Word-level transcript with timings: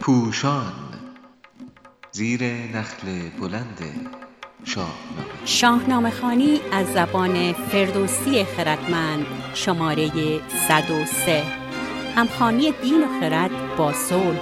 پوشان 0.00 0.72
زیر 2.12 2.44
نخل 2.44 3.28
بلند 3.40 3.78
شاهنامه 4.64 4.92
شاهنامه 5.44 6.10
خانی 6.10 6.60
از 6.72 6.86
زبان 6.86 7.52
فردوسی 7.52 8.44
خردمند 8.44 9.26
شماره 9.54 10.10
103 10.68 11.42
همخانی 12.16 12.72
دین 12.82 13.04
و 13.04 13.20
خرد 13.20 13.50
با 13.76 13.92
صلح. 13.92 14.40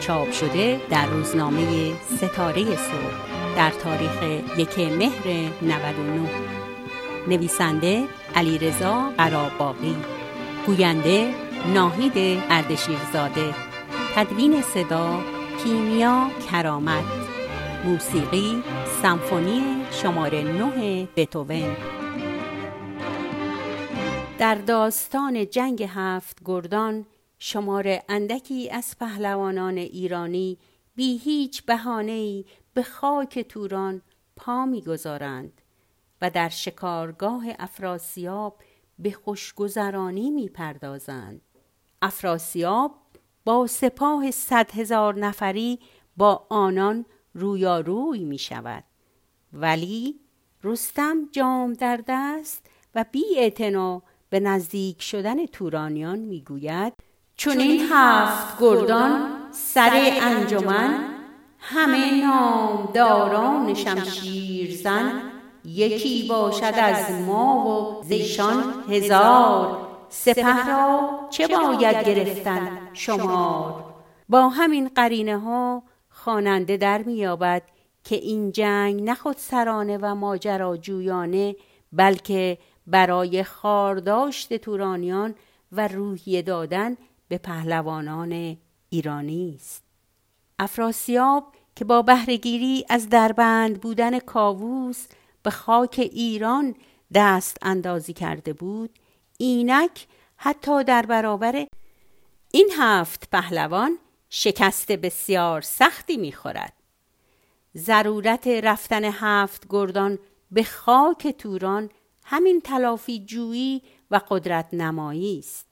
چاپ 0.00 0.32
شده 0.32 0.80
در 0.90 1.06
روزنامه 1.06 1.92
ستاره 2.16 2.64
صلح 2.64 3.56
در 3.56 3.70
تاریخ 3.70 4.22
یک 4.58 4.78
مهر 4.78 5.50
99 5.62 6.28
نویسنده 7.28 8.04
علیرضا 8.34 9.10
قراباقی. 9.18 9.96
گوینده 10.66 11.34
ناهید 11.74 12.42
اردشیرزاده 12.50 13.54
تدوین 14.14 14.62
صدا 14.62 15.20
کیمیا 15.64 16.30
کرامت 16.50 17.04
موسیقی 17.84 18.62
سمفونی 19.02 19.62
شماره 19.90 20.42
9 20.42 21.08
بتوون. 21.16 21.76
در 24.38 24.54
داستان 24.54 25.46
جنگ 25.50 25.88
هفت 25.88 26.38
گردان 26.44 27.06
شماره 27.38 28.02
اندکی 28.08 28.70
از 28.70 28.96
پهلوانان 29.00 29.78
ایرانی 29.78 30.58
بی 30.94 31.18
هیچ 31.18 31.64
بهانه‌ای 31.64 32.44
به 32.74 32.82
خاک 32.82 33.38
توران 33.38 34.02
پا 34.36 34.66
می‌گذارند 34.66 35.62
و 36.22 36.30
در 36.30 36.48
شکارگاه 36.48 37.44
افراسیاب 37.58 38.58
به 38.98 39.10
خوشگذرانی 39.10 40.30
می‌پردازند. 40.30 41.40
افراسیاب 42.02 42.94
با 43.44 43.66
سپاه 43.66 44.30
صد 44.30 44.70
هزار 44.70 45.14
نفری 45.18 45.78
با 46.16 46.46
آنان 46.48 47.04
رویاروی 47.34 48.24
می 48.24 48.38
شود 48.38 48.84
ولی 49.52 50.20
رستم 50.64 51.28
جام 51.32 51.72
در 51.72 52.00
دست 52.08 52.66
و 52.94 53.04
بی 53.12 53.52
به 54.30 54.40
نزدیک 54.40 55.02
شدن 55.02 55.46
تورانیان 55.46 56.18
می‌گوید 56.18 56.92
چون 57.36 57.58
این 57.58 57.88
هفت 57.90 58.60
گردان 58.60 59.30
سر 59.52 59.90
انجمن 60.22 61.14
همه 61.58 62.24
نامداران 62.24 63.74
شمشیر 63.74 64.76
زن 64.76 65.33
یکی 65.64 66.28
باشد 66.28 66.74
از 66.76 67.10
ما 67.10 67.66
و 67.66 68.04
زیشان 68.04 68.84
هزار. 68.88 69.94
سپه 70.08 70.66
را 70.66 71.10
چه 71.30 71.48
باید 71.48 72.08
گرفتن 72.08 72.78
شمار؟ 72.92 73.84
با 74.28 74.48
همین 74.48 74.88
قرینه 74.88 75.38
ها 75.38 75.82
خواننده 76.08 76.76
در 76.76 77.02
میابد 77.02 77.62
که 78.04 78.16
این 78.16 78.52
جنگ 78.52 79.02
نه 79.02 79.16
سرانه 79.36 79.98
و 80.02 80.14
ماجراجویانه 80.14 81.56
بلکه 81.92 82.58
برای 82.86 83.44
خارداشت 83.44 84.54
تورانیان 84.56 85.34
و 85.72 85.88
روحیه 85.88 86.42
دادن 86.42 86.96
به 87.28 87.38
پهلوانان 87.38 88.56
ایرانی 88.88 89.54
است. 89.56 89.84
افراسیاب 90.58 91.52
که 91.76 91.84
با 91.84 92.02
بهرهگیری 92.02 92.84
از 92.88 93.08
دربند 93.08 93.80
بودن 93.80 94.18
کاووس 94.18 95.06
به 95.44 95.50
خاک 95.50 96.10
ایران 96.12 96.74
دست 97.14 97.56
اندازی 97.62 98.12
کرده 98.12 98.52
بود. 98.52 98.98
اینک 99.38 100.06
حتی 100.36 100.84
در 100.84 101.06
برابر 101.06 101.66
این 102.50 102.70
هفت 102.78 103.30
پهلوان 103.30 103.98
شکست 104.30 104.92
بسیار 104.92 105.60
سختی 105.60 106.16
می‌خورد. 106.16 106.72
ضرورت 107.76 108.46
رفتن 108.46 109.04
هفت 109.04 109.66
گردان 109.70 110.18
به 110.50 110.62
خاک 110.62 111.28
توران 111.28 111.90
همین 112.24 112.60
تلافی 112.60 113.24
جویی 113.24 113.82
و 114.10 114.20
قدرت 114.28 114.68
نمایی 114.72 115.38
است. 115.38 115.66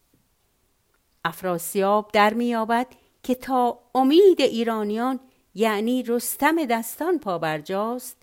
افراسیاب 1.24 2.10
در 2.12 2.34
میابد 2.34 2.86
که 3.22 3.34
تا 3.34 3.78
امید 3.94 4.41
ایرانیان 4.41 5.20
یعنی 5.54 6.02
رستم 6.02 6.64
دستان 6.64 7.18
پابرجاست 7.18 8.16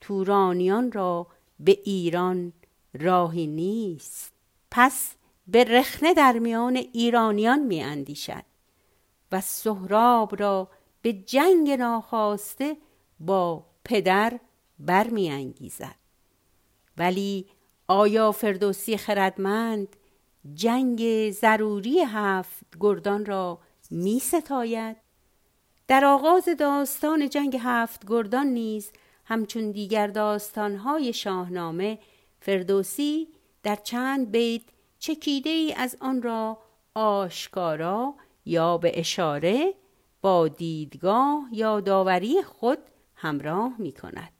تورانیان 0.00 0.92
را 0.92 1.26
به 1.60 1.78
ایران 1.84 2.52
راهی 2.94 3.46
نیست 3.46 4.32
پس 4.70 5.14
به 5.46 5.64
رخنه 5.64 6.14
در 6.14 6.38
میان 6.38 6.76
ایرانیان 6.76 7.58
می 7.58 7.82
اندیشد 7.82 8.44
و 9.32 9.40
سهراب 9.40 10.40
را 10.42 10.68
به 11.02 11.12
جنگ 11.12 11.70
ناخواسته 11.70 12.76
با 13.20 13.66
پدر 13.84 14.40
برمی 14.78 15.30
انگیزد 15.30 15.96
ولی 16.98 17.46
آیا 17.88 18.32
فردوسی 18.32 18.96
خردمند 18.96 19.96
جنگ 20.54 21.30
ضروری 21.30 22.00
هفت 22.00 22.64
گردان 22.80 23.26
را 23.26 23.58
می 23.90 24.18
ستاید؟ 24.18 24.96
در 25.88 26.04
آغاز 26.04 26.48
داستان 26.58 27.28
جنگ 27.28 27.58
هفت 27.60 28.06
گردان 28.06 28.46
نیز 28.46 28.90
همچون 29.26 29.70
دیگر 29.70 30.06
داستانهای 30.06 31.12
شاهنامه 31.12 31.98
فردوسی 32.40 33.28
در 33.62 33.76
چند 33.76 34.30
بیت 34.30 34.62
چکیده 34.98 35.50
ای 35.50 35.72
از 35.72 35.96
آن 36.00 36.22
را 36.22 36.58
آشکارا 36.94 38.14
یا 38.44 38.78
به 38.78 39.00
اشاره 39.00 39.74
با 40.22 40.48
دیدگاه 40.48 41.48
یا 41.52 41.80
داوری 41.80 42.42
خود 42.42 42.78
همراه 43.14 43.74
می 43.78 43.92
کند. 43.92 44.32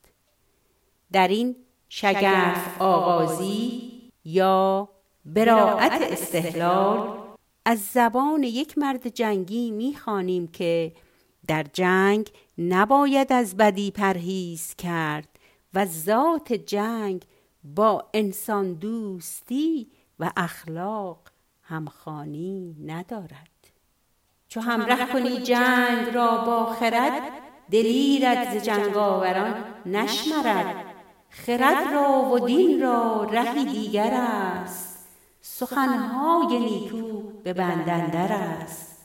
در 1.12 1.28
این 1.28 1.56
شگرف 1.88 2.82
آغازی 2.82 3.92
یا 4.24 4.88
براعت 5.24 6.03
استحلال 6.03 7.18
از 7.64 7.84
زبان 7.92 8.42
یک 8.42 8.78
مرد 8.78 9.08
جنگی 9.08 9.70
می‌خوانیم 9.70 10.48
که 10.48 10.92
در 11.48 11.66
جنگ 11.72 12.30
نباید 12.58 13.32
از 13.32 13.56
بدی 13.56 13.90
پرهیز 13.90 14.74
کرد 14.74 15.28
و 15.74 15.86
ذات 15.86 16.52
جنگ 16.52 17.24
با 17.64 18.04
انسان 18.14 18.72
دوستی 18.74 19.90
و 20.18 20.30
اخلاق 20.36 21.18
همخانی 21.62 22.76
ندارد. 22.86 23.50
چو 24.48 24.60
همره 24.60 25.12
کنی 25.12 25.38
جنگ 25.38 26.14
را 26.14 26.44
با 26.44 26.66
خرد 26.66 27.22
دلیرت 27.70 28.58
ز 28.58 28.62
جنگاوران 28.62 29.64
نشمرد. 29.86 30.84
خرد 31.30 31.92
را 31.92 32.30
و 32.32 32.38
دین 32.38 32.80
را 32.80 33.24
رهی 33.24 33.64
دیگر 33.64 34.10
است. 34.14 35.08
سخنهای 35.40 36.58
نیکو 36.58 37.22
به 37.44 37.52
بندندر 37.52 38.32
است. 38.32 38.95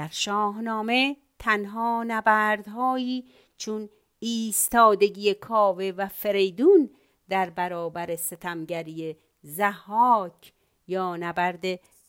در 0.00 0.08
شاهنامه 0.10 1.16
تنها 1.38 2.04
نبردهایی 2.06 3.24
چون 3.56 3.88
ایستادگی 4.18 5.34
کاوه 5.34 5.92
و 5.96 6.08
فریدون 6.08 6.90
در 7.28 7.50
برابر 7.50 8.16
ستمگری 8.16 9.16
زحاک 9.42 10.52
یا 10.88 11.16
نبرد 11.16 11.64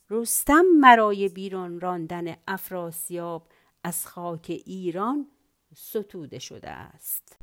رستم 0.10 0.66
مرای 0.80 1.30
بیرون 1.30 1.80
راندن 1.80 2.36
افراسیاب 2.48 3.48
از 3.84 4.08
خاک 4.08 4.62
ایران 4.66 5.28
ستوده 5.76 6.40
شده 6.40 6.70
است. 6.70 7.38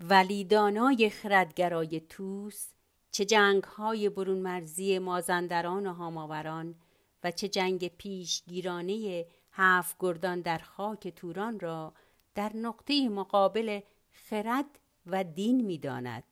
ولی 0.00 0.44
دانای 0.44 1.10
خردگرای 1.10 2.00
توس 2.00 2.66
چه 3.10 3.24
جنگ 3.24 3.64
های 3.64 4.08
برون 4.08 4.38
مرزی 4.38 4.98
مازندران 4.98 5.86
و 5.86 5.92
هاماوران 5.92 6.74
و 7.24 7.30
چه 7.30 7.48
جنگ 7.48 7.88
پیشگیرانه 7.88 9.26
هفت 9.52 9.96
گردان 10.00 10.40
در 10.40 10.58
خاک 10.58 11.08
توران 11.08 11.60
را 11.60 11.92
در 12.34 12.50
نقطه 12.56 13.08
مقابل 13.08 13.80
خرد 14.10 14.78
و 15.06 15.24
دین 15.24 15.64
می 15.64 15.78
داند. 15.78 16.24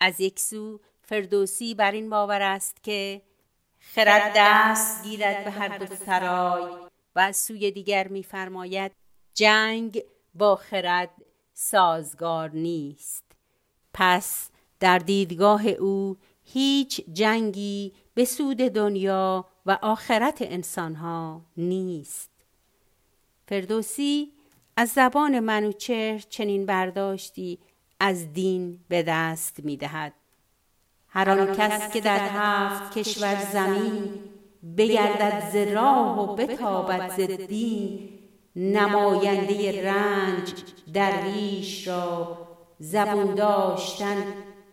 از 0.00 0.20
یک 0.20 0.40
سو 0.40 0.80
فردوسی 1.02 1.74
بر 1.74 1.92
این 1.92 2.10
باور 2.10 2.42
است 2.42 2.82
که 2.82 3.22
خرد 3.78 4.32
دست 4.36 5.04
گیرد 5.04 5.44
به 5.44 5.50
هر 5.50 5.78
دو 5.78 5.94
سرای 5.94 6.70
و 7.16 7.20
از 7.20 7.36
سوی 7.36 7.70
دیگر 7.70 8.08
میفرماید 8.08 8.92
جنگ 9.34 10.02
با 10.34 10.56
خرد 10.56 11.10
سازگار 11.52 12.50
نیست 12.50 13.24
پس 13.94 14.50
در 14.80 14.98
دیدگاه 14.98 15.66
او 15.66 16.16
هیچ 16.44 17.00
جنگی 17.12 17.92
به 18.14 18.24
سود 18.24 18.56
دنیا 18.56 19.46
و 19.66 19.78
آخرت 19.82 20.38
انسانها 20.40 21.42
نیست 21.56 22.31
فردوسی 23.52 24.32
از 24.76 24.88
زبان 24.88 25.40
منوچهر 25.40 26.18
چنین 26.18 26.66
برداشتی 26.66 27.58
از 28.00 28.32
دین 28.32 28.78
به 28.88 29.02
دست 29.02 29.64
می 29.64 29.76
دهد. 29.76 30.12
هر 31.08 31.30
آن 31.30 31.54
کس 31.54 31.92
که 31.92 32.00
در 32.00 32.28
هفت 32.28 32.98
کشور 32.98 33.44
زمین 33.52 34.10
بگردد 34.76 35.50
ز 35.52 35.56
راه 35.56 36.30
و 36.30 36.36
بتابد 36.36 37.10
ز 37.16 37.46
دین 37.46 38.08
نماینده 38.56 39.92
رنج 39.92 40.52
درویش 40.94 41.88
را 41.88 42.38
زبون 42.78 43.34
داشتن 43.34 44.24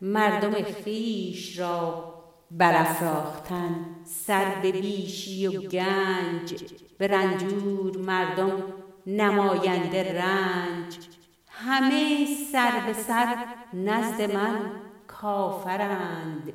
مردم 0.01 0.63
خیش 0.63 1.59
را 1.59 2.13
برافراختن 2.51 3.85
سر 4.05 4.55
به 4.61 4.71
بیشی 4.71 5.47
و 5.47 5.61
گنج 5.61 6.63
به 6.99 7.07
رنجور 7.07 7.97
مردم 7.97 8.63
نماینده 9.07 10.21
رنج. 10.21 10.97
همه 11.49 12.27
سر 12.51 12.71
به 12.85 12.93
سر 12.93 13.35
نزد 13.73 14.31
من 14.31 14.71
کافرند. 15.07 16.53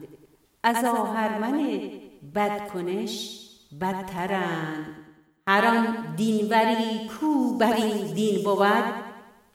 از 0.63 0.85
آهرمن 0.85 1.91
بدکنش 2.35 3.41
بدترند. 3.81 4.87
هر 5.47 5.67
آن 5.67 6.15
دینوری 6.17 7.09
کو 7.21 7.59
بر 7.59 7.73
این 7.73 8.15
دین 8.15 8.45
بود 8.45 8.95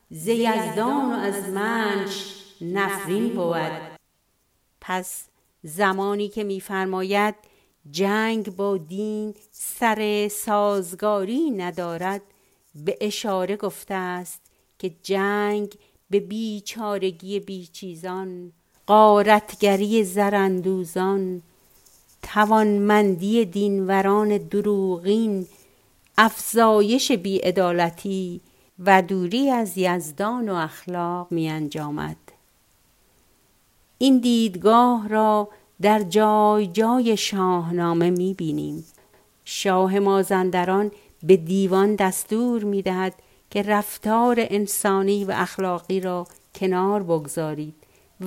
ز 0.10 0.28
یزدان 0.28 1.12
و 1.12 1.20
از 1.20 1.50
منش 1.50 2.36
نفرین 2.62 3.30
بود. 3.30 4.00
پس 4.82 5.28
زمانی 5.64 6.28
که 6.28 6.44
میفرماید 6.44 7.36
جنگ 7.92 8.56
با 8.56 8.78
دین 8.78 9.34
سر 9.52 10.28
سازگاری 10.28 11.52
ندارد 11.52 12.22
به 12.76 12.98
اشاره 13.02 13.58
گفته 13.58 13.94
است 13.94 14.42
که 14.80 14.92
جنگ 15.04 15.74
به 16.10 16.20
بیچارگی 16.20 17.40
بیچیزان 17.40 18.52
قارتگری 18.88 20.04
زرندوزان 20.04 21.42
توانمندی 22.22 23.46
دینوران 23.46 24.38
دروغین 24.38 25.48
افزایش 26.18 27.12
بیعدالتی 27.12 28.42
و 28.80 29.02
دوری 29.02 29.50
از 29.50 29.78
یزدان 29.78 30.50
و 30.50 30.54
اخلاق 30.54 31.32
می 31.32 31.50
انجامد. 31.50 32.18
این 33.98 34.20
دیدگاه 34.20 35.08
را 35.08 35.50
در 35.82 36.00
جای 36.00 36.68
جای 36.68 37.18
شاهنامه 37.18 38.10
می 38.10 38.34
بینیم. 38.34 38.86
شاه 39.46 40.00
مازندران 40.00 40.92
به 41.24 41.38
دیوان 41.38 41.96
دستور 41.96 42.64
می 42.64 42.82
دهد 42.82 43.14
که 43.50 43.62
رفتار 43.62 44.36
انسانی 44.40 45.26
و 45.26 45.32
اخلاقی 45.36 46.00
را 46.00 46.28
کنار 46.56 47.04
بگذارید 47.04 47.76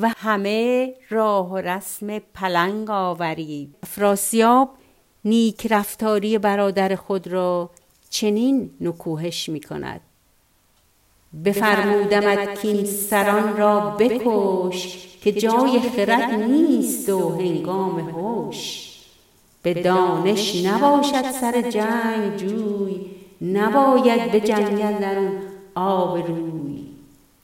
و 0.01 0.09
همه 0.17 0.95
راه 1.11 1.51
و 1.51 1.57
رسم 1.57 2.19
پلنگ 2.19 2.91
آورید 2.91 3.75
افراسیاب 3.83 4.71
نیک 5.25 5.67
رفتاری 5.71 6.39
برادر 6.39 6.97
خود 6.97 7.27
را 7.27 7.71
چنین 8.11 8.71
نکوهش 8.81 9.49
می 9.49 9.61
کند 9.61 10.01
بفرمودمت 11.45 12.61
که 12.63 12.85
سران 12.85 13.57
را 13.57 13.81
بکش 13.81 15.09
که 15.23 15.33
جای 15.33 15.81
خرد 15.81 16.31
نیست 16.31 17.09
و 17.09 17.29
هنگام 17.29 17.99
هوش 17.99 18.89
به 19.63 19.75
دانش 19.75 20.65
نباشد 20.65 21.31
سر 21.31 21.71
جنگ 21.71 22.37
جوی 22.37 23.01
نباید 23.43 24.33
به 24.33 24.41
جنگل 24.41 24.99
در 24.99 25.17
آب 25.75 26.27
روی. 26.27 26.83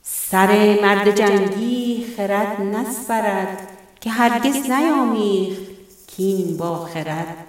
سر 0.01 0.79
مرد 0.81 1.15
جنگی 1.15 2.05
خرد 2.17 2.61
نسپرد 2.61 3.67
که 4.01 4.09
هرگز 4.09 4.71
نیامیخت 4.71 5.61
کین 6.07 6.57
با 6.57 6.75
خرد 6.75 7.48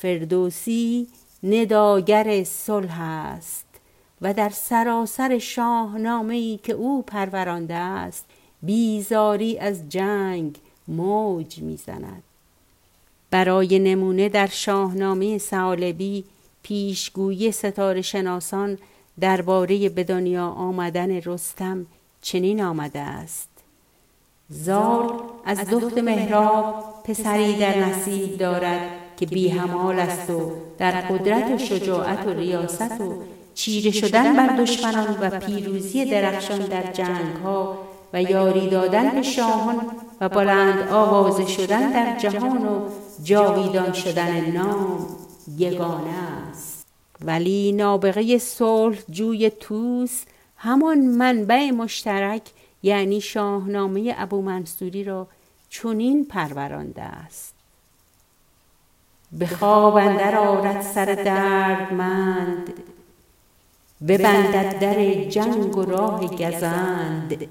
فردوسی 0.00 1.08
نداگر 1.42 2.44
صلح 2.44 3.00
است 3.00 3.66
و 4.20 4.34
در 4.34 4.48
سراسر 4.48 5.38
شاهنامه 5.38 6.34
ای 6.34 6.58
که 6.62 6.72
او 6.72 7.02
پرورانده 7.02 7.74
است 7.74 8.24
بیزاری 8.62 9.58
از 9.58 9.88
جنگ 9.88 10.56
موج 10.88 11.58
می‌زند. 11.58 12.22
برای 13.30 13.78
نمونه 13.78 14.28
در 14.28 14.46
شاهنامه 14.46 15.38
سالبی 15.38 16.24
پیشگویی 16.62 17.52
ستاره 17.52 18.02
شناسان 18.02 18.78
درباره 19.20 19.88
به 19.88 20.04
دنیا 20.04 20.46
آمدن 20.46 21.10
رستم 21.10 21.86
چنین 22.22 22.62
آمده 22.62 23.00
است. 23.00 23.48
زار 24.48 25.24
از 25.44 25.58
دخت 25.58 25.98
مهراب 25.98 26.94
پسری 27.04 27.56
در 27.56 27.78
نصیب 27.78 28.38
دارد. 28.38 29.03
که 29.16 29.26
بی 29.26 29.48
همال 29.48 29.98
است 29.98 30.30
و 30.30 30.52
در 30.78 30.90
قدرت 30.90 31.50
و 31.50 31.58
شجاعت 31.58 32.26
و 32.26 32.30
ریاست 32.30 33.00
و 33.00 33.22
چیره 33.54 33.90
شدن 33.90 34.36
بر 34.36 34.56
دشمنان 34.56 35.18
و 35.20 35.40
پیروزی 35.40 36.04
درخشان 36.04 36.58
در 36.58 36.92
جنگ 36.92 37.36
ها 37.44 37.78
و 38.12 38.22
یاری 38.22 38.70
دادن 38.70 39.10
به 39.10 39.22
شاهان 39.22 39.76
و 40.20 40.28
بلند 40.28 40.88
آوازه 40.88 41.46
شدن 41.46 41.90
در 41.90 42.18
جهان 42.18 42.66
و 42.68 42.88
جاویدان 43.22 43.92
شدن 43.92 44.50
نام 44.50 45.06
یگانه 45.58 46.14
است. 46.50 46.86
ولی 47.24 47.72
نابغه 47.72 48.38
صلح 48.38 48.98
جوی 49.10 49.50
توس 49.50 50.24
همان 50.56 50.98
منبع 50.98 51.70
مشترک 51.70 52.42
یعنی 52.82 53.20
شاهنامه 53.20 54.14
ابو 54.18 54.42
منصوری 54.42 55.04
را 55.04 55.28
چنین 55.70 56.24
پرورانده 56.24 57.02
است. 57.02 57.53
به 59.38 59.46
خواب 59.46 59.96
اندر 59.96 60.36
آرد 60.36 60.82
سر 60.82 61.04
دردمند 61.04 62.72
ببندد 64.08 64.78
در 64.78 65.24
جنگ 65.24 65.76
و 65.76 65.82
راه 65.82 66.26
گزند. 66.26 67.46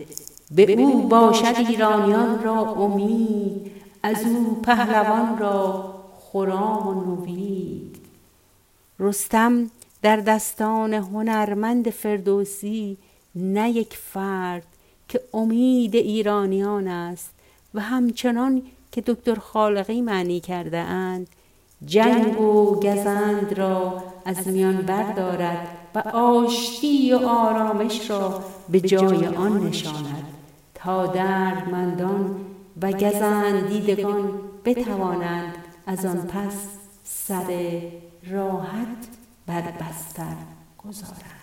به 0.51 0.71
او 0.71 1.07
باشد 1.07 1.55
ایرانیان 1.57 2.43
را 2.43 2.61
امید 2.61 3.71
از 4.03 4.25
او 4.25 4.61
پهلوان 4.61 5.37
را 5.37 5.93
خرام 6.19 6.87
و 6.87 7.15
نوید. 7.15 7.97
رستم 8.99 9.69
در 10.01 10.17
دستان 10.17 10.93
هنرمند 10.93 11.89
فردوسی 11.89 12.97
نه 13.35 13.69
یک 13.69 13.93
فرد 13.93 14.67
که 15.09 15.21
امید 15.33 15.95
ایرانیان 15.95 16.87
است 16.87 17.31
و 17.73 17.79
همچنان 17.79 18.61
که 18.91 19.01
دکتر 19.01 19.35
خالقی 19.35 20.01
معنی 20.01 20.39
کرده 20.39 20.77
اند 20.77 21.27
جنگ 21.85 22.41
و 22.41 22.79
گزند 22.79 23.53
را 23.57 24.03
از 24.25 24.47
میان 24.47 24.77
بردارد 24.77 25.67
و 25.95 25.99
آشتی 25.99 27.13
و 27.13 27.17
آرامش 27.17 28.09
را 28.09 28.43
به 28.69 28.79
جای 28.79 29.27
آن 29.27 29.67
نشاند. 29.67 30.23
تا 30.75 31.07
دردمندان 31.07 32.35
و 32.81 32.91
گزند 32.91 33.67
دیدگان 33.67 34.29
بتوانند 34.65 35.53
از 35.85 36.05
آن 36.05 36.17
پس 36.17 36.67
سر 37.03 37.81
راحت 38.31 39.07
بر 39.47 39.61
بستر 39.61 40.35
گذارند. 40.77 41.42